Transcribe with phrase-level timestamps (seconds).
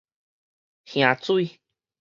[0.83, 1.59] 燃水